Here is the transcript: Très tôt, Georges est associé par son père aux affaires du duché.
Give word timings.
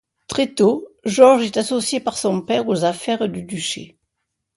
Très 0.25 0.47
tôt, 0.55 0.87
Georges 1.05 1.45
est 1.45 1.57
associé 1.57 1.99
par 1.99 2.17
son 2.17 2.41
père 2.41 2.67
aux 2.67 2.85
affaires 2.85 3.29
du 3.29 3.43
duché. 3.43 3.99